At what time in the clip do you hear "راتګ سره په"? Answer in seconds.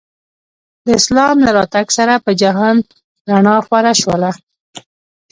1.57-2.31